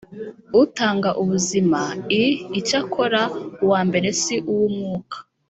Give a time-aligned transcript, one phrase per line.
[0.63, 2.11] utanga ubuzima l
[2.59, 3.21] Icyakora
[3.63, 5.17] uwa mbere si uw umwuka